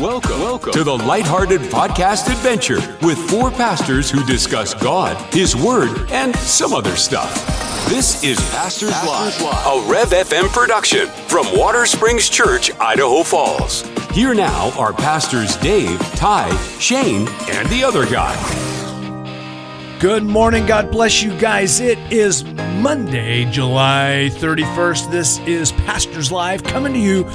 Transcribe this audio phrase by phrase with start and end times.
[0.00, 6.10] Welcome, welcome to the Lighthearted Podcast Adventure with four pastors who discuss God, His Word,
[6.10, 7.34] and some other stuff.
[7.86, 13.82] This is Pastors, Live, a Rev FM production from Watersprings Church, Idaho Falls.
[14.12, 16.48] Here now are pastors Dave, Ty,
[16.78, 18.34] Shane, and the other guy.
[20.00, 20.64] Good morning.
[20.64, 21.78] God bless you guys.
[21.78, 22.42] It is
[22.80, 25.10] Monday, July 31st.
[25.10, 27.30] This is Pastors Live coming to you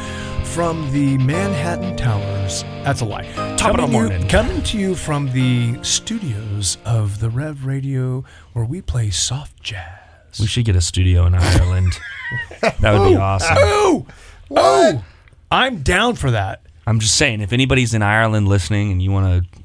[0.55, 2.63] from the Manhattan Towers.
[2.85, 3.23] That's a lie.
[3.57, 4.27] Top of the Coming you- morning.
[4.29, 10.39] coming to you from the studios of the Rev Radio where we play soft jazz.
[10.39, 11.99] We should get a studio in Ireland.
[12.61, 13.57] that would be awesome.
[13.59, 14.07] Oh!
[14.51, 15.03] Oh!
[15.51, 16.61] I'm down for that.
[16.87, 19.59] I'm just saying, if anybody's in Ireland listening and you want to,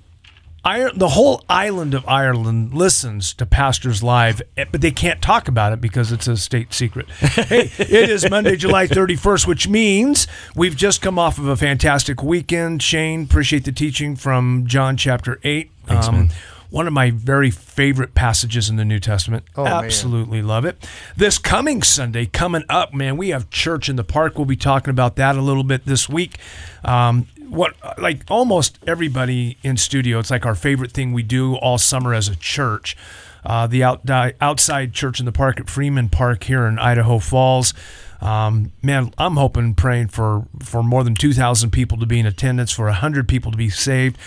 [0.62, 5.72] The whole island of Ireland listens to Pastors Live, eh, but they can't talk about
[5.72, 7.08] it because it's a state secret.
[7.10, 12.22] hey, it is Monday, July 31st, which means we've just come off of a fantastic
[12.22, 12.82] weekend.
[12.82, 15.70] Shane, appreciate the teaching from John chapter 8.
[15.86, 16.30] Thanks, man.
[16.68, 19.44] One of my very favorite passages in the New Testament.
[19.56, 19.84] Oh, man.
[19.84, 20.86] Absolutely love it.
[21.16, 24.36] This coming Sunday, coming up, man, we have church in the park.
[24.36, 26.38] We'll be talking about that a little bit this week.
[26.84, 31.78] Um, what like almost everybody in studio, it's like our favorite thing we do all
[31.78, 32.96] summer as a church.
[33.44, 34.08] Uh, the out,
[34.40, 37.72] outside church in the park at Freeman Park here in Idaho Falls.
[38.20, 42.70] Um, man, I'm hoping, praying for for more than 2,000 people to be in attendance,
[42.70, 44.18] for 100 people to be saved.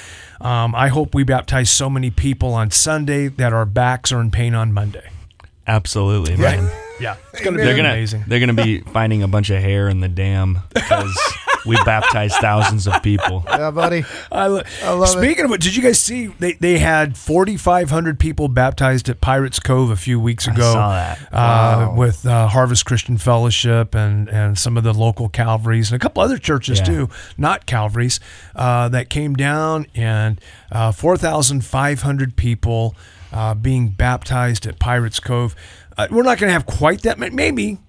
[0.41, 4.31] Um, I hope we baptize so many people on Sunday that our backs are in
[4.31, 5.09] pain on Monday.
[5.67, 6.69] absolutely, man.
[6.99, 8.23] Yeah, it's going to be They're gonna amazing.
[8.27, 11.13] they're gonna be finding a bunch of hair in the dam because
[11.65, 13.43] we baptized thousands of people.
[13.47, 14.03] Yeah, buddy.
[14.31, 15.07] I, lo- love it.
[15.07, 19.59] speaking of it, did you guys see they, they had 4,500 people baptized at Pirates
[19.59, 20.73] Cove a few weeks ago?
[20.73, 21.33] saw that.
[21.33, 26.03] Uh, With uh, Harvest Christian Fellowship and, and some of the local Calvaries and a
[26.03, 26.85] couple other churches Yeah.
[26.85, 28.19] too, not Calvaries,
[28.55, 30.39] uh, that came down and
[30.71, 32.95] uh, 4,500 people
[33.33, 35.55] uh, being baptized at Pirates Cove.
[35.97, 37.79] Uh, we're not going to have quite that many, maybe.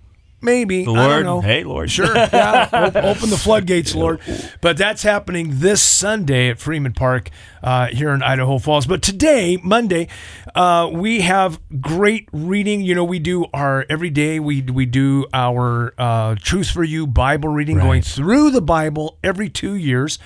[0.43, 2.05] Maybe The I don't Lord, hey Lord, Sure.
[2.15, 2.69] Yeah.
[2.97, 4.21] Open the floodgates, Lord.
[4.61, 7.31] But that's happening this Sunday at Freeman Park
[7.63, 8.87] uh, here in Idaho Falls.
[8.87, 10.09] But today, Monday,
[10.55, 12.83] uh, we have great reading.
[12.83, 14.39] You know, we do our every day.
[14.39, 19.49] We we do our uh, Truth for You Bible reading, going through the Bible every
[19.49, 20.19] two years.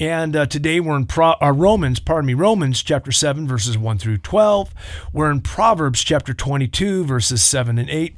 [0.00, 3.98] And uh, today we're in Pro- uh, Romans, pardon me, Romans chapter 7, verses 1
[3.98, 4.72] through 12.
[5.12, 8.16] We're in Proverbs chapter 22, verses 7 and 8.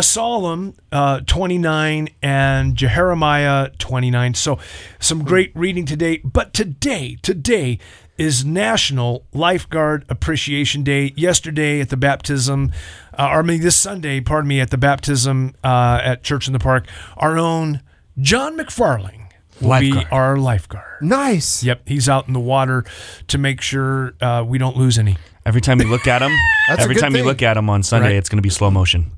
[0.00, 4.32] Psalm uh, 29 and Jeremiah 29.
[4.32, 4.58] So
[4.98, 6.22] some great reading today.
[6.24, 7.78] But today, today
[8.16, 11.12] is National Lifeguard Appreciation Day.
[11.16, 12.72] Yesterday at the baptism,
[13.18, 16.54] uh, or I mean this Sunday, pardon me, at the baptism uh, at Church in
[16.54, 16.86] the Park,
[17.18, 17.82] our own
[18.18, 19.19] John McFarling
[19.60, 21.02] will be our lifeguard.
[21.02, 21.62] Nice.
[21.62, 22.84] Yep, he's out in the water
[23.28, 25.16] to make sure uh, we don't lose any.
[25.46, 26.32] Every time you look at him,
[26.68, 27.26] That's a every good time you thing.
[27.26, 28.16] look at him on Sunday, Right.
[28.16, 29.10] it's going to be slow motion.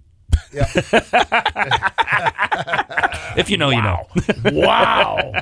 [3.37, 4.07] if you know, you know.
[4.45, 5.33] wow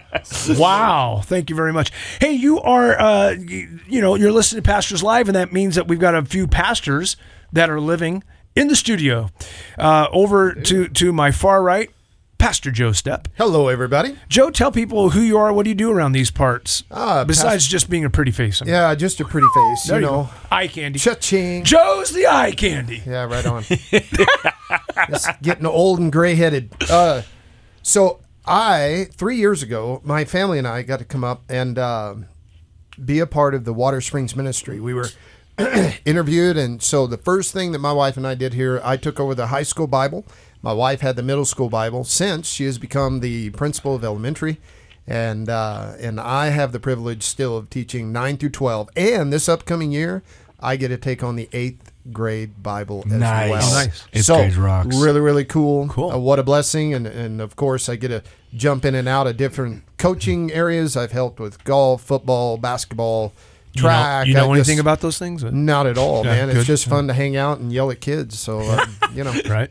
[0.56, 1.90] wow thank you very much
[2.20, 5.74] hey you are uh you, you know you're listening to pastors live and that means
[5.76, 7.16] that we've got a few pastors
[7.52, 8.22] that are living
[8.56, 9.28] in the studio
[9.78, 11.90] uh over to to my far right
[12.40, 14.16] pastor joe step Hello, everybody.
[14.28, 17.66] joe tell people who you are what do you do around these parts Ah, besides
[17.68, 19.84] just being a pretty face Yeah, just a pretty face.
[19.84, 20.22] there you you know.
[20.24, 21.64] go eye candy Cha-ching.
[21.64, 23.64] joe's the eye candy Yeah, right on.
[25.08, 26.72] Just getting old and gray headed.
[26.88, 27.22] Uh,
[27.82, 32.14] so I three years ago, my family and I got to come up and uh,
[33.02, 34.78] be a part of the Watersprings ministry.
[34.78, 35.08] We were
[36.04, 39.18] interviewed, and so the first thing that my wife and I did here, I took
[39.18, 40.24] over the high school Bible.
[40.62, 42.04] My wife had the middle school Bible.
[42.04, 44.58] Since she has become the principal of elementary,
[45.06, 48.88] and uh, and I have the privilege still of teaching nine through twelve.
[48.96, 50.22] And this upcoming year,
[50.60, 53.50] I get to take on the eighth grade Bible as Nice.
[53.50, 53.72] well.
[53.72, 54.04] Nice.
[54.12, 54.96] Eighth so grade rocks.
[54.96, 55.88] really, really cool.
[55.88, 56.10] Cool.
[56.10, 58.22] Uh, what a blessing, and and of course I get to
[58.54, 60.96] jump in and out of different coaching areas.
[60.96, 63.32] I've helped with golf, football, basketball,
[63.72, 64.26] you know, track.
[64.26, 66.48] you know anything just- about those things Not at all, Yeah, man.
[66.48, 66.56] good.
[66.58, 68.38] It's just fun to hang out and yell at kids.
[68.38, 69.32] So um, you know.
[69.48, 69.70] right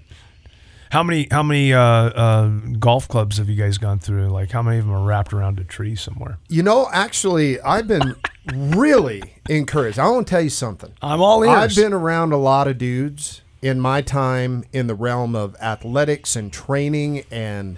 [0.92, 2.48] how many how many uh, uh,
[2.80, 5.60] golf clubs have you guys gone through like how many of them are wrapped around
[5.60, 8.16] a tree somewhere You know, actually, I've been
[8.54, 10.00] really encouraged.
[10.00, 10.94] I want to tell you something.
[11.02, 14.96] i'm all ears I've been around a lot of dudes in my time in the
[14.96, 17.78] realm of athletics and training and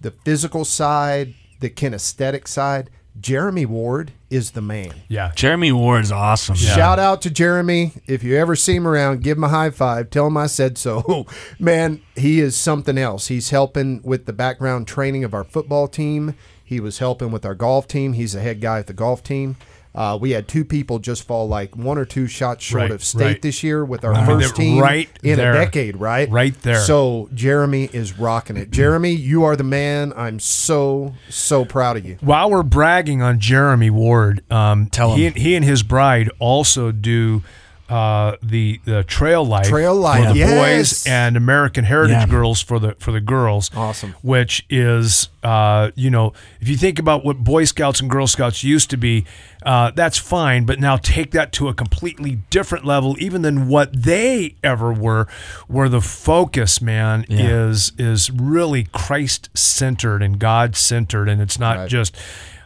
[0.00, 2.90] the physical side, the kinesthetic side.
[3.20, 4.92] Jeremy Ward is the man.
[5.08, 6.54] yeah Jeremy Ward's awesome.
[6.54, 7.92] Shout out to Jeremy.
[8.06, 10.10] If you ever see him around, give him a high five.
[10.10, 11.26] Tell him I said so.
[11.58, 13.26] Man, he is something else.
[13.26, 16.34] He's helping with the background training of our football team.
[16.64, 18.12] He was helping with our golf team.
[18.12, 19.56] He's the head guy at the golf team.
[19.92, 23.02] Uh, we had two people just fall like one or two shots short Right, of
[23.02, 23.42] state right.
[23.42, 25.50] this year with our I first they're team right in there.
[25.50, 26.30] a decade, right?
[26.30, 26.78] Right there.
[26.80, 28.70] So Jeremy is rocking it.
[28.70, 30.12] Jeremy, you are the man.
[30.16, 32.18] I'm so so proud of you.
[32.20, 35.34] While we're bragging on Jeremy Ward, um, Tell he, him.
[35.34, 37.42] he and his bride also do
[37.90, 40.54] uh, the the Trail Life Trail Life, for the yes.
[41.02, 42.26] boys and American Heritage Yeah.
[42.26, 43.70] Girls for the for the girls.
[43.74, 44.14] Awesome.
[44.22, 48.62] Which is uh, you know if you think about what Boy Scouts and Girl Scouts
[48.62, 49.26] used to be,
[49.64, 50.64] uh, that's fine.
[50.66, 55.26] But now take that to a completely different level, even than what they ever were.
[55.66, 61.76] Where the focus, man, is is really Christ centered and God centered, and it's not
[61.76, 61.88] Right.
[61.90, 62.16] just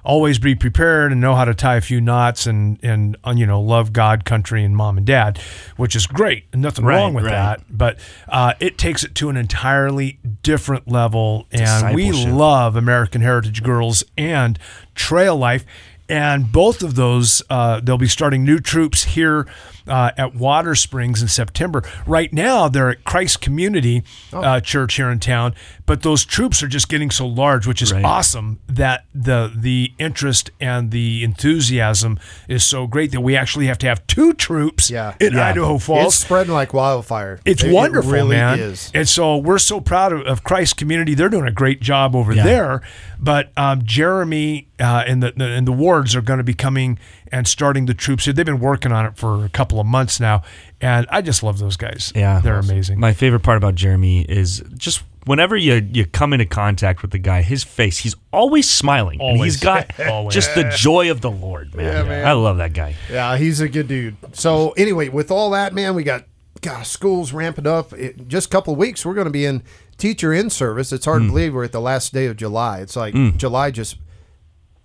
[0.05, 3.47] always be prepared and know how to tie a few knots and and uh, you
[3.47, 5.39] know love God, country, and mom and dad,
[5.77, 6.45] which is great.
[6.53, 7.31] and Nothing Right, wrong with right.
[7.33, 7.63] that.
[7.69, 7.99] But
[8.29, 14.05] uh, it takes it to an entirely different level, and we love American Heritage Girls
[14.17, 14.59] and
[14.95, 15.65] Trail Life.
[16.07, 19.47] And both of those, uh, they'll be starting new troops here
[19.87, 21.83] uh, at Watersprings in September.
[22.07, 24.03] Right now, they're at Christ Community
[24.33, 24.41] Oh.
[24.43, 25.55] uh, Church here in town,
[25.87, 28.05] but those troops are just getting so large, which is Right.
[28.05, 28.59] awesome.
[28.69, 33.87] That the the interest and the enthusiasm is so great that we actually have to
[33.87, 35.15] have two troops Yeah.
[35.21, 35.49] in Yeah.
[35.49, 36.07] Idaho Falls.
[36.15, 37.41] It's spreading like wildfire.
[37.45, 38.59] It's It- wonderful, it really man.
[38.59, 38.91] Is.
[38.95, 41.15] And so we're so proud of, of Christ Community.
[41.15, 42.43] They're doing a great job over Yeah.
[42.45, 42.81] there.
[43.21, 46.99] But um, Jeremy uh, and the, the and the wards are going to be coming
[47.35, 48.33] and starting the troops here.
[48.33, 50.43] They've been working on it for a couple of months now,
[50.81, 52.13] and I just love those guys.
[52.15, 53.01] Yeah, they're amazing.
[53.01, 57.19] My favorite part about Jeremy is just whenever you you come into contact with the
[57.19, 59.55] guy, his face, he's always smiling, and Always.
[59.55, 59.91] he's got
[60.31, 61.87] just the joy of the Lord, man.
[61.87, 62.27] Yeah, man.
[62.27, 62.95] I love that guy.
[63.11, 64.17] Yeah, he's a good dude.
[64.33, 66.25] So anyway, with all that, man, we got
[66.61, 67.93] gosh, school's ramping up.
[67.93, 69.63] It, just a couple of weeks, we're going to be in
[69.99, 70.93] teacher in service.
[70.93, 71.11] It's Hmm.
[71.11, 72.79] hard to believe we're at the last day of July.
[72.81, 73.97] It's like July just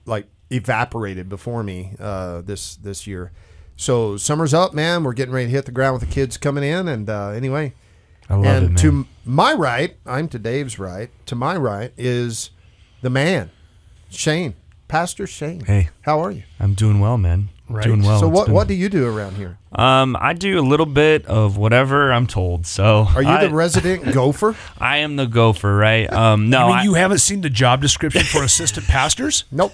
[0.06, 3.32] like evaporated before me uh, this this year.
[3.76, 5.04] So summer's up, man.
[5.04, 7.74] We're getting ready to hit the ground with the kids coming in, and uh, anyway.
[8.30, 8.78] I love and it, man.
[8.78, 11.10] to my right, I'm to Dave's right.
[11.26, 12.52] To my right is
[13.02, 13.50] the man,
[14.10, 14.54] Shane,
[14.88, 15.62] Pastor Shane.
[15.66, 15.90] Hey.
[16.02, 16.44] how are you?
[16.60, 17.50] I'm doing well, man.
[17.68, 17.84] Right.
[17.84, 18.20] Doing well.
[18.20, 19.58] so what been- what do you do around here?
[19.72, 22.66] Um, I do a little bit of whatever I'm told.
[22.66, 24.56] So Are you I, the resident gopher?
[24.80, 26.12] I am the gopher, right?
[26.12, 29.44] Um, no, I mean, I, you haven't seen the job description for assistant pastors?
[29.52, 29.74] Nope.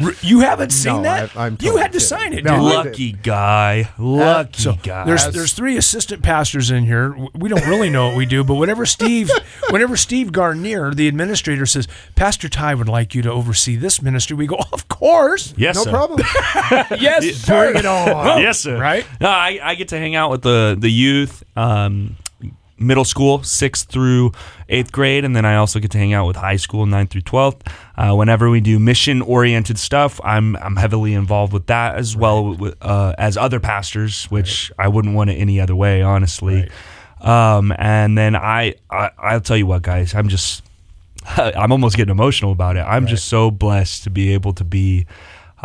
[0.00, 1.36] R- You haven't seen No, that?
[1.36, 2.00] I- I'm you had to kidding.
[2.00, 2.60] sign it, No, dude.
[2.60, 5.04] I- lucky guy, lucky So guy.
[5.04, 7.16] there's there's three assistant pastors in here.
[7.34, 9.28] We don't really know what we do, but whenever Steve,
[9.70, 14.36] whenever Steve Garnier, the administrator, says Pastor Ty would like you to oversee this ministry,
[14.36, 15.90] we go, of course, yes, No sir.
[15.90, 16.20] problem.
[17.00, 18.40] yes, Bring it on.
[18.40, 18.78] yes, sir.
[18.78, 19.04] Right?
[19.20, 22.16] No, I, I get to hang out with the the youth, um,
[22.78, 24.32] middle school, sixth through
[24.68, 27.22] eighth grade, and then I also get to hang out with high school, ninth through
[27.22, 27.62] twelfth.
[27.96, 32.56] Uh, whenever we do mission oriented stuff, I'm I'm heavily involved with that as well
[32.80, 36.68] uh, as other pastors, which I wouldn't want it any other way, honestly.
[37.20, 40.62] Um, and then I, I I'll tell you what, guys, I'm just
[41.36, 42.80] I'm almost getting emotional about it.
[42.80, 45.06] I'm just so blessed to be able to be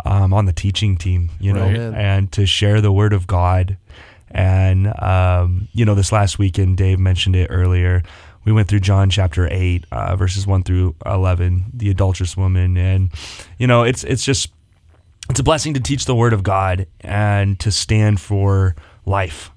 [0.04, 1.76] um, on the teaching team, you know, Right.
[1.78, 3.76] and to share the word of God.
[4.34, 8.02] And um, you know, this last weekend, Dave mentioned it earlier.
[8.44, 13.10] We went through John chapter eight, uh, verses one through eleven, the adulterous woman, and
[13.58, 14.50] you know, it's it's just
[15.30, 18.74] it's a blessing to teach the word of God and to stand for
[19.06, 19.50] life.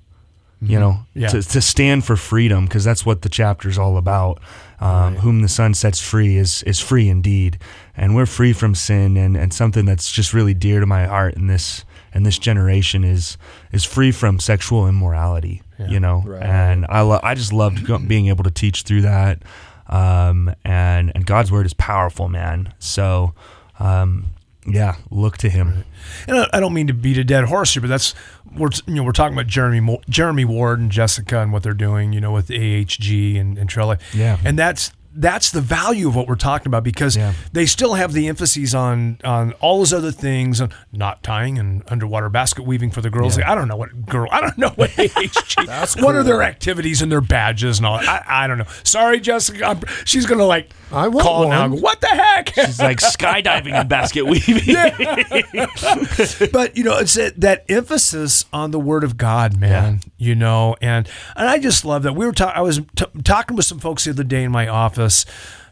[0.60, 1.28] You know, Yeah.
[1.28, 4.40] to, to stand for freedom because that's what the chapter's all about.
[4.80, 7.60] Um, Whom the Son sets free is is free indeed,
[7.96, 9.18] and we're free from sin.
[9.18, 11.84] And, and something that's just really dear to my heart in this
[12.18, 13.38] in this generation is
[13.72, 15.62] is free from sexual immorality.
[15.88, 16.42] You know, Right.
[16.42, 19.44] and I lo- I just loved being able to teach through that.
[19.88, 22.74] Um, and and God's word is powerful, man.
[22.80, 23.34] So.
[23.80, 24.28] Um,
[24.70, 25.86] yeah, look to him.
[26.28, 28.14] And I- I don't mean to beat a dead horse here, but that's
[28.58, 31.74] we're you know we're talking about Jeremy Mo- Jeremy Ward and Jessica and what they're
[31.74, 34.02] doing, you know, with AHG and and Trail Life.
[34.14, 34.38] Yeah.
[34.44, 37.34] and that's that's the value of what we're talking about because Yeah.
[37.52, 41.84] they still have the emphases on on all those other things, on not tying and
[41.88, 43.36] underwater basket weaving for the girls.
[43.38, 46.02] Like, I don't know what girl, I don't know what AHG.
[46.04, 47.96] What are their activities and their badges and all?
[47.98, 48.68] I, I don't know.
[48.84, 49.66] Sorry, Jessica.
[49.66, 51.62] I'm, she's gonna like I want call now.
[51.62, 51.72] one.
[51.72, 52.54] and go, What the heck?
[52.54, 54.76] She's like skydiving and basket weaving.
[56.52, 60.76] but you know it's that, that emphasis on the word of god man you know
[60.82, 63.80] and and i just love that we were talking i was t- talking with some
[63.80, 65.07] folks the other day in my office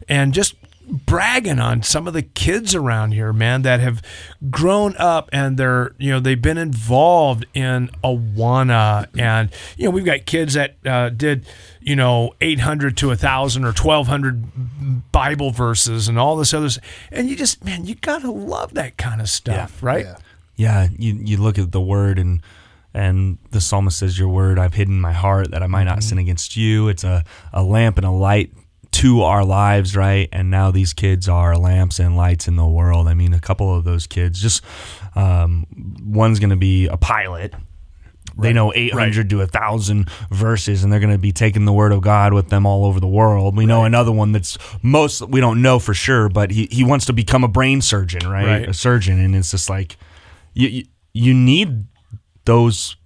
[0.08, 0.54] and just
[0.88, 4.00] bragging on some of the kids around here, man, that have
[4.50, 9.08] grown up and they're, you know, they've been involved in Awana.
[9.18, 11.46] And, you know, we've got kids that uh, did,
[11.80, 16.84] you know, 800 to 1,000 or 1,200 Bible verses and all this other stuff.
[17.10, 20.04] And you just, man, you got to love that kind of stuff, yeah, right?
[20.04, 20.16] Yeah.
[20.58, 22.40] Yeah, you you look at the word and
[22.94, 26.02] and the psalmist says, "Your word I've hidden in my heart that I might not
[26.02, 28.54] sin against you." It's a a lamp and a light
[28.96, 30.26] to our lives, right?
[30.32, 33.08] And now these kids are lamps and lights in the world.
[33.08, 34.64] I mean, a couple of those kids, just
[35.14, 35.66] um,
[36.02, 37.52] one's going to be a pilot.
[38.38, 42.00] They know 800 to 1,000 verses, and they're going to be taking the word of
[42.00, 43.54] God with them all over the world.
[43.54, 47.04] We know another one that's most, we don't know for sure, but he, he wants
[47.06, 48.46] to become a brain surgeon, right?
[48.46, 48.68] Right.
[48.68, 49.20] A surgeon.
[49.20, 49.96] And it's just like,
[50.54, 51.84] you, you, you need
[52.46, 52.96] those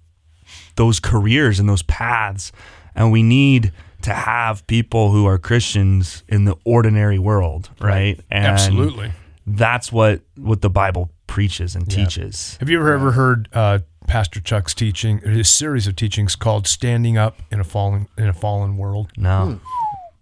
[0.77, 2.51] those careers and those paths
[2.95, 3.71] and we need
[4.03, 8.19] to have people who are Christians in the ordinary world, right?
[8.29, 9.11] And Absolutely.
[9.47, 12.57] That's what what the Bible preaches and teaches.
[12.59, 17.17] Have you ever ever heard uh, Pastor Chuck's teaching, his series of teachings called "Standing
[17.17, 19.11] Up in a Fallen in a Fallen World"?
[19.17, 19.59] No.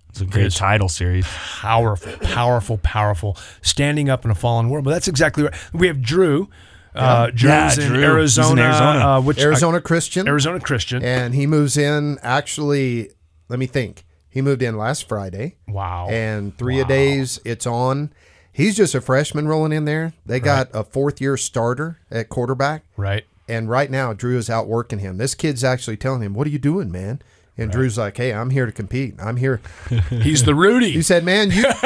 [0.09, 0.55] It's a great Yes.
[0.55, 1.25] title series.
[1.27, 3.37] Powerful, powerful, powerful.
[3.61, 4.83] Standing up in a fallen world.
[4.85, 5.53] But that's exactly right.
[5.71, 6.49] We have Drew.
[6.95, 7.85] Uh, Drew's Yeah, in Drew.
[7.85, 8.61] He's in Arizona.
[8.63, 8.99] Arizona.
[8.99, 10.27] Uh, which Arizona Christian.
[10.27, 11.03] Arizona Christian.
[11.03, 13.11] And he moves in actually,
[13.49, 14.05] let me think.
[14.29, 15.55] He moved in last Friday.
[15.67, 16.07] Wow.
[16.09, 18.13] And three a days, it's on.
[18.51, 20.13] He's just a freshman rolling in there.
[20.25, 22.83] They got a fourth year starter at quarterback.
[22.95, 23.25] right.
[23.47, 25.17] And right now, Drew is out working him.
[25.17, 27.19] This kid's actually telling him, What are you doing, man?
[27.59, 29.15] And Drew's like, Hey, I'm here to compete.
[29.19, 29.61] I'm here.
[30.09, 30.91] He's the Rudy.
[30.91, 31.63] He said, Man, you,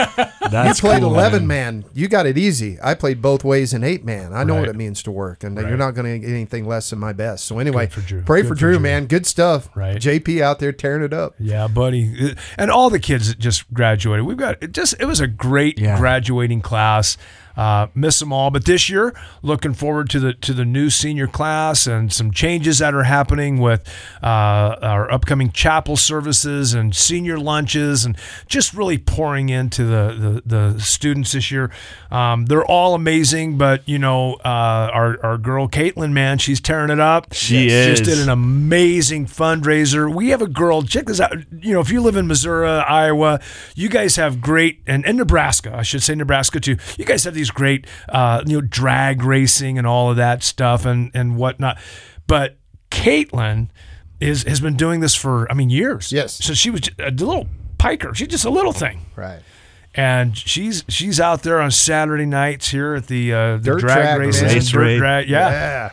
[0.51, 1.85] That's you played cool, 11 man.
[1.93, 2.77] You got it easy.
[2.83, 4.33] I played both ways in eight man.
[4.33, 5.67] I know what it means to work, and Right.
[5.67, 7.45] you're not going to get anything less than my best.
[7.45, 8.21] So, anyway, for Drew.
[8.21, 8.79] pray Good for for Drew, Drew.
[8.79, 9.05] man.
[9.07, 9.69] Good stuff.
[9.75, 9.97] Right.
[9.97, 11.33] JP out there tearing it up.
[11.39, 12.35] Yeah, buddy.
[12.57, 14.25] And all the kids that just graduated.
[14.25, 15.97] We've got it just it was a great Yeah.
[15.97, 17.17] graduating class.
[17.55, 21.27] Uh, miss them all, but this year, looking forward to the to the new senior
[21.27, 23.87] class and some changes that are happening with
[24.23, 28.17] uh, our upcoming chapel services and senior lunches, and
[28.47, 31.71] just really pouring into the the, the students this year.
[32.11, 36.89] Um, they're all amazing, but you know, uh, our our girl Caitlin, man, she's tearing
[36.89, 37.33] it up.
[37.33, 38.07] She just is.
[38.07, 40.13] did an amazing fundraiser.
[40.13, 40.81] We have a girl.
[40.83, 41.35] Check this out.
[41.61, 43.39] You know, if you live in Missouri, Iowa,
[43.75, 46.77] you guys have great, and, and Nebraska, I should say Nebraska too.
[46.97, 50.85] You guys have these great, uh, you know, drag racing and all of that stuff
[50.85, 51.77] and and whatnot.
[52.27, 52.57] But
[52.91, 53.69] Caitlin
[54.19, 56.11] is has been doing this for, I mean, years.
[56.11, 56.33] Yes.
[56.43, 57.47] So she was a little
[57.77, 58.13] piker.
[58.13, 59.41] She's just a little thing Right.
[59.95, 63.97] and she's she's out there on Saturday nights here at the, uh, the Dirt drag
[63.97, 65.27] track, races, Race dirt drag.
[65.29, 65.91] Yeah, Yeah.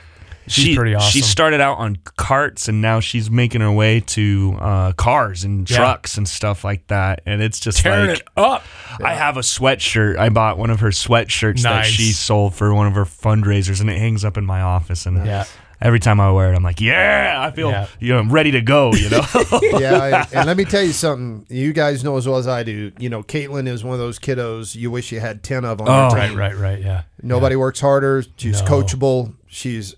[0.51, 1.11] She's she, pretty awesome.
[1.11, 5.69] She started out on karts and now she's making her way to uh, cars and
[5.71, 5.77] Yeah.
[5.77, 7.23] trucks and stuff like that.
[7.25, 8.65] And it's just tearing like it up.
[9.03, 10.19] I have a sweatshirt.
[10.19, 13.89] I bought one of her sweatshirts that she sold for one of her fundraisers, and
[13.89, 15.07] it hangs up in my office.
[15.07, 15.45] And Yeah.
[15.81, 17.87] every time I wear it, I'm like, yeah, I feel Yeah.
[18.01, 18.93] you know I'm ready to go.
[18.93, 19.23] You know,
[19.63, 21.47] yeah, and, and let me tell you something.
[21.49, 22.91] You guys know as well as I do.
[22.99, 25.89] You know, Caitlin is one of those kiddos you wish you had ten of on
[25.89, 26.09] Oh.
[26.09, 26.39] your Right, team.
[26.39, 26.81] right, right.
[26.83, 27.03] Yeah.
[27.23, 28.25] Nobody works harder.
[28.37, 28.67] She's No.
[28.69, 29.35] coachable.
[29.47, 29.95] She's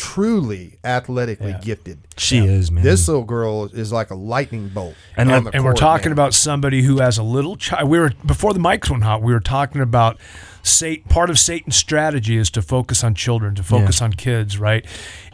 [0.00, 1.60] truly athletically Yeah.
[1.60, 1.98] gifted.
[2.16, 2.82] she is man.
[2.84, 4.94] This little girl is like a lightning bolt.
[5.16, 6.12] And on let- the and we're talking man.
[6.12, 7.88] about somebody who has a little child.
[7.88, 9.22] We were before the mics went hot.
[9.22, 10.18] We were talking about
[10.62, 11.04] Satan.
[11.08, 14.84] Part of Satan's strategy is to focus on children, to focus on kids, right?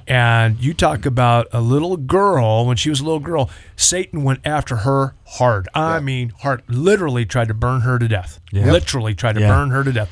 [0.08, 3.50] And you talk about a little girl when she was a little girl.
[3.74, 5.68] Satan went after her hard.
[5.74, 6.62] I mean, hard.
[6.68, 8.38] Literally tried to burn her to death.
[8.52, 9.48] Literally tried to Yeah.
[9.48, 10.10] burn her to death.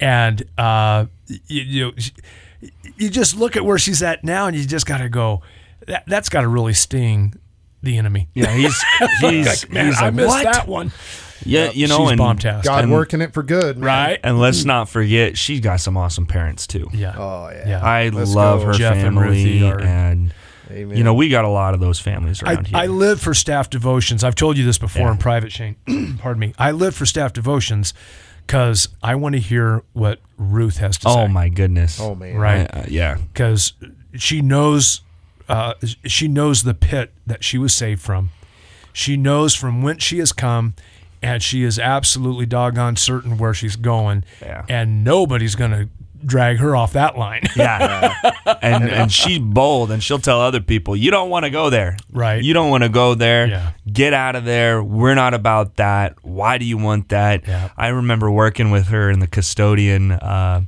[0.00, 1.06] And uh,
[1.46, 1.92] you, you know,
[2.96, 5.42] you just look at where she's at now, and you just got to go.
[5.86, 7.34] That that's got to really sting
[7.82, 8.28] the enemy.
[8.34, 8.74] yeah, he's
[9.20, 10.44] he's, Like, man, he's I like, missed what?
[10.44, 10.92] that one.
[11.46, 12.64] Yeah, you know, She's and bomb-tastic.
[12.64, 13.84] God and, working it for good, man.
[13.86, 14.20] Right?
[14.24, 16.88] and let's not forget, she's got some awesome parents too.
[16.94, 17.14] Yeah.
[17.18, 17.68] Oh yeah.
[17.68, 17.84] Yeah.
[17.84, 18.66] I Let's love go.
[18.68, 20.32] her Jeff family, Ruthie are- and
[20.70, 20.96] Amen.
[20.96, 22.78] you know we got a lot of those families I, around here.
[22.78, 24.24] I live for staff devotions.
[24.24, 25.12] I've told you this before Yeah.
[25.12, 25.76] in private, Shane.
[26.18, 26.54] Pardon me.
[26.56, 27.92] I live for staff devotions
[28.46, 31.14] because I want to hear what Ruth has to say.
[31.20, 32.00] oh my goodness!
[32.00, 32.36] Oh man.
[32.36, 32.64] Right.
[32.72, 33.72] Uh, yeah, Because
[34.14, 35.00] she knows,
[35.48, 35.74] uh,
[36.04, 38.30] she knows the pit that she was saved from.
[38.92, 40.74] She knows from whence she has come,
[41.22, 44.24] and she is absolutely doggone certain where she's going.
[44.40, 44.64] Yeah.
[44.68, 45.88] And nobody's going to
[46.24, 47.42] drag her off that line.
[47.56, 48.14] Yeah.
[48.62, 51.96] and and she's bold and she'll tell other people, you don't want to go there.
[52.12, 52.42] Right.
[52.42, 53.46] You don't want to go there.
[53.46, 53.72] Yeah.
[53.90, 54.82] Get out of there.
[54.82, 56.16] We're not about that.
[56.24, 57.46] Why do you want that?
[57.46, 57.70] Yeah.
[57.76, 60.62] I remember working with her in the custodian uh,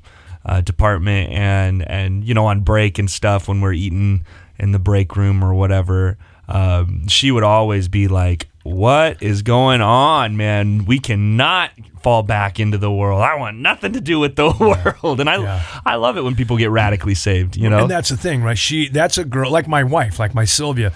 [0.45, 4.25] uh, department and and you know on break and stuff when we're eating
[4.59, 6.17] in the break room or whatever.
[6.49, 10.85] Um, she would always be like, what is going on, man?
[10.85, 11.71] We cannot
[12.03, 13.23] fall back into the world.
[13.23, 14.51] I want nothing to do with the
[15.03, 15.21] world.
[15.21, 15.63] And I Yeah.
[15.85, 17.81] I love it when people get radically saved, you know?
[17.83, 18.59] And that's the thing, right?
[18.59, 20.93] She that's a girl like my wife, like my Sylvia.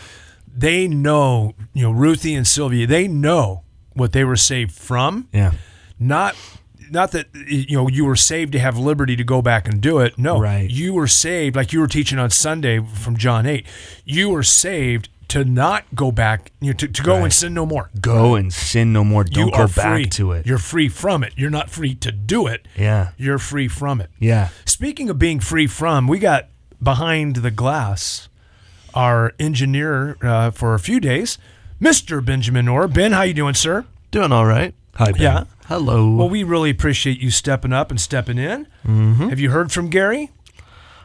[0.52, 3.62] They know, you know, Ruthie and Sylvia, they know
[3.94, 5.28] what they were saved from.
[5.32, 5.52] yeah.
[5.98, 6.34] Not
[6.90, 9.98] not that you know you were saved to have liberty to go back and do
[9.98, 10.18] it.
[10.18, 10.40] No.
[10.40, 10.68] Right.
[10.70, 13.64] You were saved like you were teaching on Sunday from John 8.
[14.04, 17.64] You were saved to not go back, you know, to, to go and sin no
[17.64, 17.90] more.
[18.00, 19.24] Go and sin no more.
[19.24, 20.04] Don't you go are back free.
[20.06, 20.46] to it.
[20.46, 21.32] You're free from it.
[21.36, 22.66] You're not free to do it.
[22.76, 23.10] yeah.
[23.16, 24.10] You're free from it.
[24.18, 24.48] Yeah.
[24.64, 26.48] Speaking of being free from, we got
[26.82, 28.28] behind the glass
[28.92, 31.38] our engineer uh, for a few days,
[31.80, 32.24] Mr.
[32.24, 32.88] Benjamin Orr.
[32.88, 33.84] Ben, how you doing, sir?
[34.10, 34.74] Doing all right.
[34.96, 35.20] Hi, Ben.
[35.22, 35.44] Yeah.
[35.66, 36.10] Hello.
[36.12, 38.66] Well, we really appreciate you stepping up and stepping in.
[38.84, 39.28] Mm-hmm.
[39.28, 40.30] Have you heard from Gary?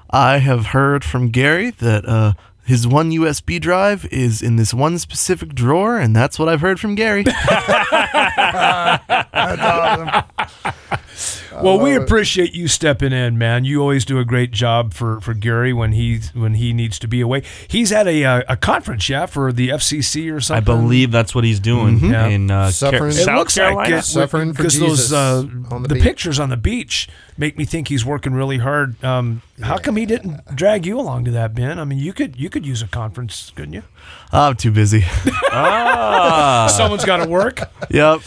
[0.09, 2.33] I have heard from Gary that uh,
[2.65, 6.79] his one USB drive is in this one specific drawer, and that's what I've heard
[6.79, 7.23] from Gary.
[11.61, 13.65] well, we appreciate you stepping in, man.
[13.65, 17.07] You always do a great job for, for Gary when he when he needs to
[17.07, 17.43] be away.
[17.67, 20.61] He's at a uh, a conference, yeah, for the FCC or something.
[20.61, 22.27] I believe that's what he's doing Yeah.
[22.27, 23.97] in uh, Suffering- Car- It South looks like Carolina.
[23.97, 24.01] it.
[24.03, 27.87] Suffering for because those uh, on the, the pictures on the beach make me think
[27.89, 29.01] he's working really hard.
[29.03, 31.79] Um, How come he didn't drag you along to that, Ben?
[31.79, 33.83] I mean, you could you could use a conference, couldn't you?
[34.31, 35.03] I'm too busy.
[35.57, 36.67] Ah.
[36.75, 37.61] Someone's got to work.
[37.89, 38.19] yep.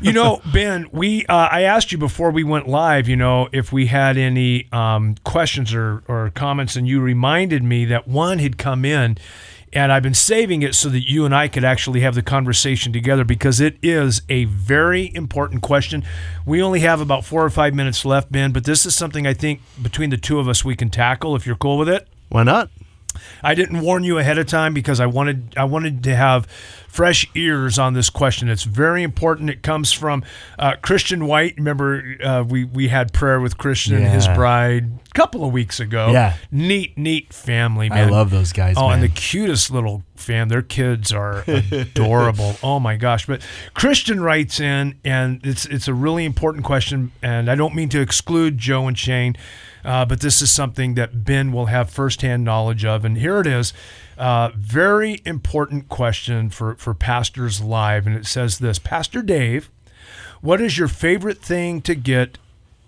[0.00, 3.08] You know, Ben, we uh, I asked you before we went live.
[3.08, 7.84] You know, if we had any um, questions or or comments, and you reminded me
[7.86, 9.18] that one had come in.
[9.72, 12.94] And I've been saving it so that you and I could actually have the conversation
[12.94, 16.02] together because it is a very important question.
[16.46, 19.34] We only have about four or five minutes left, Ben, but this is something I
[19.34, 22.08] think between the two of us we can tackle if you're cool with it.
[22.30, 22.70] Why not?
[23.42, 26.46] I didn't warn you ahead of time because I wanted I wanted to have
[26.88, 28.48] fresh ears on this question.
[28.48, 29.50] It's very important.
[29.50, 30.24] It comes from
[30.58, 31.54] uh, Christian White.
[31.58, 35.78] Remember, uh, we we had prayer with Christian and his bride a couple of weeks
[35.78, 36.10] ago.
[36.10, 36.36] Yeah.
[36.50, 37.90] neat, neat family.
[37.90, 38.76] I love those guys.
[38.78, 40.48] Oh, and the cutest little fam.
[40.48, 42.56] Their kids are adorable.
[42.62, 43.26] oh my gosh!
[43.26, 43.42] But
[43.74, 47.12] Christian writes in, and it's it's a really important question.
[47.22, 49.36] And I don't mean to exclude Joe and Shane,
[49.86, 53.04] uh, but this is something that Ben will have firsthand knowledge of.
[53.04, 53.72] And here it is.
[54.18, 59.70] Uh, very important question for for pastors live, and it says this: Pastor Dave,
[60.40, 62.38] what is your favorite thing to get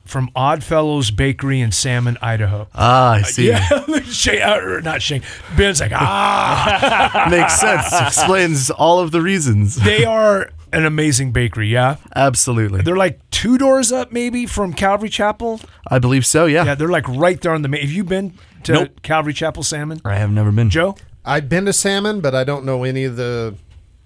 [0.04, 2.66] from Oddfellows Bakery in Salmon, Idaho?
[2.74, 3.48] Ah, I see.
[3.48, 5.22] Yeah, Shane, uh, not Shane.
[5.54, 7.28] Ben's like, ah.
[7.30, 7.92] Makes sense.
[7.92, 9.76] Explains all of the reasons.
[9.76, 11.96] they are an amazing bakery, yeah?
[12.14, 12.82] Absolutely.
[12.82, 15.60] They're like two doors up, maybe, from Calvary Chapel.
[15.86, 16.64] I believe so, yeah.
[16.64, 17.82] Yeah, they're like right there on the main.
[17.82, 19.02] Have you been to Nope.
[19.02, 20.00] Calvary Chapel Salmon?
[20.04, 20.70] I have never been.
[20.70, 20.96] Joe?
[21.24, 23.54] I've been to Salmon, but I don't know any of the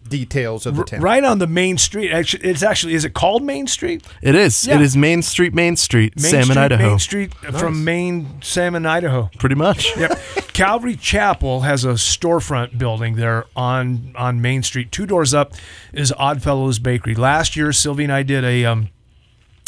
[0.09, 1.01] details of the town.
[1.01, 2.13] Right on the main street.
[2.13, 4.07] Actually, it's actually, is it called Main Street?
[4.21, 4.67] It is.
[4.67, 4.75] Yeah.
[4.77, 6.89] It is Main Street, Main Street, Main Salmon, Street, Idaho.
[6.91, 9.31] Main Street uh, from Main Salmon, Idaho.
[9.39, 9.97] Pretty much.
[9.97, 10.19] Yep.
[10.53, 14.93] Calvary Chapel has a storefront building there on on Main Street.
[14.93, 15.55] Two doors up
[15.93, 17.15] is Oddfellows Bakery.
[17.15, 18.91] Last year, Sylvie and I did a um,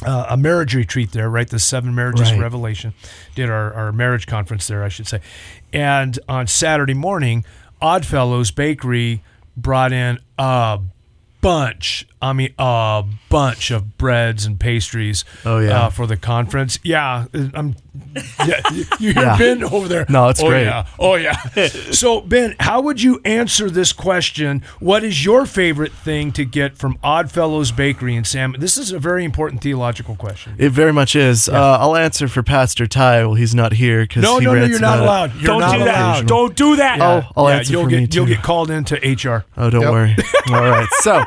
[0.05, 1.49] uh, a marriage retreat there, right?
[1.49, 2.41] The seven marriages Right.
[2.41, 2.93] revelation.
[3.35, 5.21] Did our, our marriage conference there, I should say.
[5.73, 7.45] And on Saturday morning,
[7.81, 9.23] Oddfellows Bakery
[9.57, 10.81] brought in a
[11.41, 12.07] bunch.
[12.25, 15.25] I mean, a bunch of breads and pastries.
[15.45, 15.87] Oh, yeah.
[15.87, 16.79] uh, for the conference.
[16.83, 17.77] Yeah, I'm.
[18.45, 19.39] Yeah, you you hear Yeah.
[19.39, 20.05] Ben over there?
[20.09, 20.65] No, it's oh, great.
[20.65, 20.87] Yeah.
[20.99, 21.37] Oh yeah.
[21.93, 24.63] so Ben, how would you answer this question?
[24.81, 28.57] What is your favorite thing to get from Oddfellows Bakery in Sam?
[28.59, 30.57] This is a very important theological question.
[30.59, 31.49] It very much is.
[31.49, 33.27] Uh, I'll answer for Pastor Ty.
[33.27, 35.35] Well, he's not here because No, he no, no, you're not allowed.
[35.37, 35.97] You're Don't not do that.
[35.99, 36.27] allowed.
[36.27, 37.01] Don't do that.
[37.01, 39.45] Oh, I'll yeah, answer you'll for get me you'll get called into HR.
[39.57, 39.93] Oh, don't Yep.
[39.93, 40.17] worry.
[40.51, 40.89] All right.
[41.03, 41.23] So,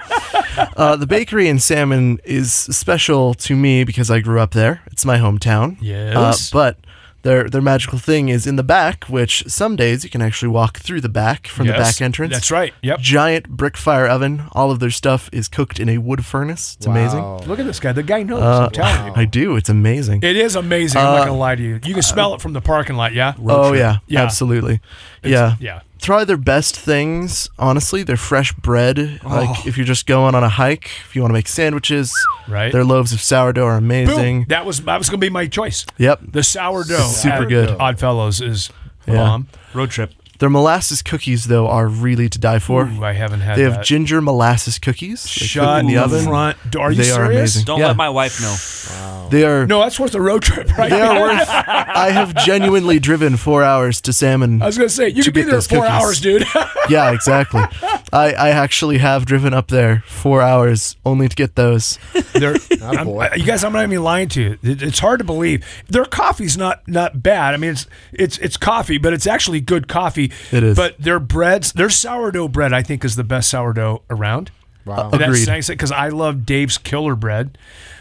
[0.75, 4.81] uh, the bakery in Salmon is special to me because I grew up there.
[4.87, 5.77] It's my hometown.
[5.81, 6.15] Yes.
[6.15, 6.77] Uh, but
[7.23, 10.77] their their magical thing is in the back, which some days you can actually walk
[10.77, 12.31] through the back from the back entrance.
[12.31, 12.73] That's right.
[12.83, 12.99] Yep.
[12.99, 14.43] Giant brick fire oven.
[14.53, 16.75] All of their stuff is cooked in a wood furnace.
[16.77, 17.21] It's amazing.
[17.47, 17.91] Look at this guy.
[17.91, 18.41] The guy knows.
[18.43, 19.13] Uh, I'm telling you.
[19.15, 19.55] I do.
[19.57, 20.21] It's amazing.
[20.23, 21.01] It is amazing.
[21.01, 21.79] I'm Uh, not gonna lie to you.
[21.83, 23.13] You can smell it from the parking lot.
[23.13, 23.33] Yeah.
[23.45, 24.21] oh yeah, Yeah.
[24.23, 24.75] absolutely.
[25.23, 25.55] It's- yeah.
[25.59, 25.81] Yeah.
[25.99, 27.49] Try their best things.
[27.59, 29.19] Honestly, their fresh bread.
[29.23, 29.29] Oh.
[29.29, 32.13] Like if you're just going on a hike, if you want to make sandwiches,
[32.47, 32.71] Right.
[32.71, 34.39] their loaves of sourdough are amazing.
[34.41, 34.45] Boom.
[34.49, 35.85] That was that was gonna be my choice.
[35.97, 36.19] Yep.
[36.31, 37.07] The sourdough.
[37.07, 37.69] Super at good.
[37.79, 38.69] Oddfellows is
[39.07, 39.15] Yeah.
[39.15, 39.47] bomb.
[39.73, 40.11] Road trip.
[40.39, 42.85] Their molasses cookies, though, are really to die for.
[42.85, 43.71] Ooh, I haven't had they that.
[43.77, 45.23] have ginger molasses cookies.
[45.23, 46.25] They Shut in the the oven.
[46.25, 46.57] front.
[46.75, 47.31] Are you They are serious?
[47.55, 47.65] amazing.
[47.65, 47.87] Don't Yeah.
[47.87, 48.55] let my wife know.
[48.95, 49.27] Wow.
[49.29, 49.65] They are.
[49.65, 50.89] No, that's worth a road trip, right?
[50.91, 51.49] They are worth.
[51.49, 54.61] I have genuinely driven four hours to Salmon.
[54.61, 55.89] I was gonna say you to could be there four cookies.
[56.03, 56.45] hours, dude.
[56.89, 57.63] yeah, exactly.
[58.13, 61.99] I, I actually have driven up there four hours only to get those.
[62.33, 63.29] They're, Atta I'm- boy.
[63.35, 64.57] you guys, I'm not even lying to you.
[64.63, 65.65] It, it's hard to believe.
[65.89, 67.53] Their coffee's not not bad.
[67.53, 70.31] I mean, it's it's it's coffee, but it's actually good coffee.
[70.51, 70.75] It is.
[70.77, 74.51] But their breads, their sourdough bread, I think, is the best sourdough around.
[74.85, 75.09] Wow.
[75.11, 75.45] And Agreed.
[75.45, 77.57] That's because I love Dave's Killer Bread.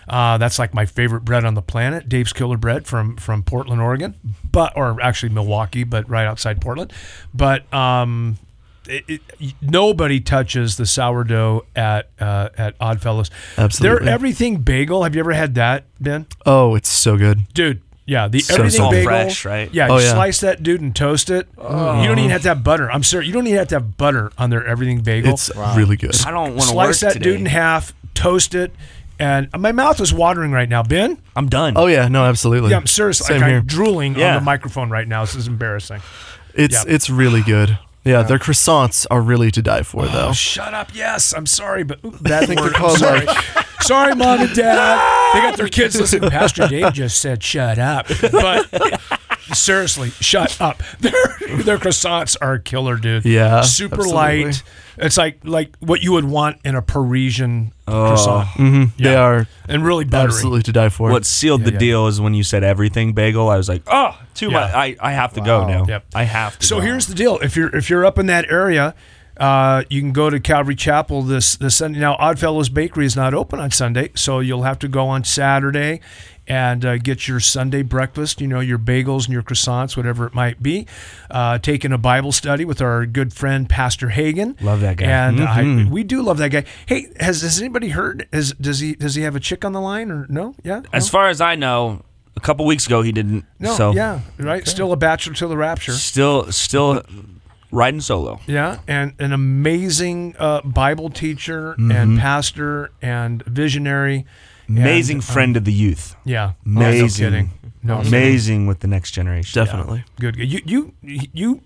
[0.09, 2.09] Uh, that's like my favorite bread on the planet.
[2.09, 4.15] Dave's Killer Bread from from Portland, Oregon,
[4.53, 6.93] but or actually Milwaukie, but right outside Portland.
[7.35, 8.39] But um,
[8.89, 9.21] it, it,
[9.61, 13.31] nobody touches the sourdough at uh, at Oddfellows.
[13.59, 14.05] Absolutely.
[14.07, 15.03] Their everything bagel.
[15.05, 16.27] Have you ever had that, Ben?
[16.45, 17.53] Oh, it's so good.
[17.55, 19.09] Dude, yeah, the So everything all bagel.
[19.11, 19.73] fresh, right?
[19.73, 20.13] Yeah, Oh, you yeah.
[20.15, 21.49] slice that dude and toast it.
[21.57, 22.91] You don't even have to have butter.
[22.91, 25.33] I'm sorry, you don't even have to have butter on their everything bagel.
[25.35, 26.15] It's really good.
[26.27, 27.25] I don't want to work slice that today.
[27.31, 28.73] dude in half, toast it,
[29.19, 30.83] and my mouth is watering right now.
[30.83, 31.73] Ben, I'm done.
[31.77, 32.71] Oh yeah, no, absolutely.
[32.71, 33.43] yeah, I'm seriously, like.
[33.45, 34.29] I'm drooling Yeah.
[34.29, 35.23] on the microphone right now.
[35.25, 36.01] This is embarrassing.
[36.55, 36.95] It's Yeah.
[36.95, 37.79] it's really good.
[38.07, 40.29] Yeah, their croissants are really to die for, oh, though.
[40.29, 40.95] Oh, shut up.
[40.95, 43.27] Yes, I'm sorry, but ooh, bad think they're called, sorry.
[43.81, 45.15] sorry, mom and dad.
[45.35, 46.31] They got their kids listening.
[46.31, 48.73] Pastor Dave just said, "Shut up." But
[49.55, 50.83] seriously, shut up.
[51.01, 51.13] Their
[51.63, 53.25] their croissants are a killer, dude.
[53.25, 54.45] Yeah, super absolutely.
[54.45, 54.63] light.
[54.99, 58.49] It's like like what you would want in a Parisian croissant,
[58.99, 59.21] They Yeah.
[59.21, 60.27] are and really buttery.
[60.33, 61.11] absolutely to die for.
[61.11, 61.79] What sealed the yeah.
[61.79, 63.49] deal is when you said everything bagel.
[63.49, 64.53] I was like, oh, too Yeah.
[64.61, 64.75] much.
[64.75, 65.85] I, I have to go now.
[65.87, 66.07] Yep.
[66.15, 66.67] I have to.
[66.67, 66.83] So go.
[66.83, 68.95] here's the deal: if you're if you're up in that area,
[69.37, 72.01] uh, you can go to Calvary Chapel this this Sunday.
[72.01, 76.01] Now, Oddfellows Bakery is not open on Sunday, so you'll have to go on Saturday
[76.49, 78.41] and uh, get your Sunday breakfast.
[78.41, 80.87] You know, your bagels and your croissants, whatever it might be.
[81.31, 84.57] Uh, taking a Bible study with our good friend Pastor Hagen.
[84.61, 85.07] Love that guy.
[85.07, 85.89] and Mm-hmm.
[85.89, 86.65] I, we do love that guy.
[86.87, 88.29] Hey, has has anybody heard?
[88.33, 90.55] Is does he does he have a chick on the line or no?
[90.65, 90.83] Yeah.
[90.93, 92.03] as far as I know,
[92.37, 93.45] a couple weeks ago he didn't.
[93.59, 93.75] no.
[93.75, 94.21] so yeah.
[94.39, 94.67] Right.
[94.67, 95.93] Still a bachelor till the rapture.
[95.93, 97.03] still still
[97.73, 98.41] riding solo.
[98.47, 104.25] Yeah, and an amazing uh, Bible teacher and pastor and visionary.
[104.69, 106.17] And, Amazing um, friend of the youth.
[106.25, 107.25] yeah, Amazing.
[107.25, 107.51] no kidding.
[107.83, 108.09] No, kidding.
[108.09, 109.65] Amazing with the next generation.
[109.65, 110.05] Definitely.
[110.19, 110.37] good.
[110.37, 110.51] good.
[110.53, 110.61] You
[111.03, 111.61] you you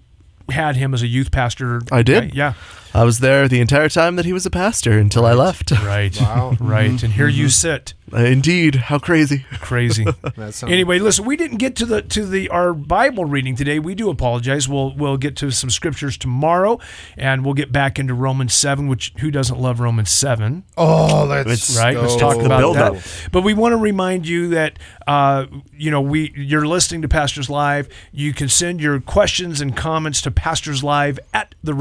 [0.50, 1.80] had him as a youth pastor.
[1.92, 2.18] I did.
[2.24, 2.34] right?
[2.34, 2.54] Yeah.
[2.92, 5.70] I was there the entire time that he was a pastor until I left.
[5.70, 6.16] Right.
[6.20, 6.56] Wow.
[6.60, 7.02] Right.
[7.02, 7.94] And here you sit.
[8.12, 9.44] Uh, Indeed, how crazy.
[9.60, 10.04] Crazy.
[10.36, 13.78] That sounds- Anyway, listen, we didn't get to the to the our Bible reading today.
[13.78, 14.68] We do apologize.
[14.68, 16.78] We'll we'll get to some scriptures tomorrow,
[17.16, 18.88] and we'll get back into Romans seven.
[18.88, 20.64] Which who doesn't love Romans seven?
[20.76, 21.94] Oh, let's right?
[21.94, 22.02] Go.
[22.02, 22.94] Let's talk the about buildup.
[22.94, 23.28] that.
[23.32, 27.48] But we want to remind you that uh, you know we you're listening to Pastors
[27.50, 27.88] Live.
[28.12, 31.74] You can send your questions and comments to Pastors Live at the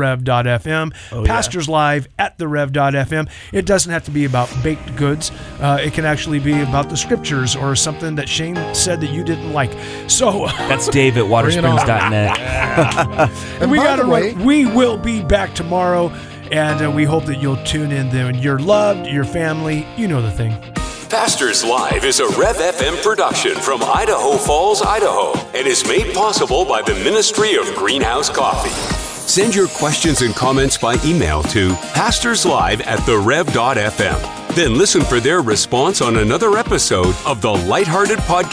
[1.11, 1.25] Rev.fm.
[1.25, 3.29] Pastors Live at the Rev.fm.
[3.53, 5.31] It doesn't have to be about baked goods.
[5.59, 9.23] Uh, it can actually be about the scriptures or something that Shane said that you
[9.23, 9.71] didn't like.
[10.09, 12.37] So That's Dave at watersprings.net.
[13.61, 16.09] And we got to way- We will be back tomorrow.
[16.51, 18.35] And uh, we hope that you'll tune in then.
[18.39, 20.51] You're loved, your family, you know the thing.
[21.09, 26.65] Pastors Live is a Rev FM production from Idaho Falls, Idaho, and is made possible
[26.65, 28.98] by the Ministry of Greenhouse Coffee.
[29.29, 34.55] Send your questions and comments by email to pastorslive at therev.fm.
[34.55, 38.47] Then listen for their response on another episode of the Lighthearted Podcast.